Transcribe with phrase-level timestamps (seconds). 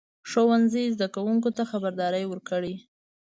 [0.29, 2.61] ښوونکي زده کوونکو ته خبرداری ورکړ.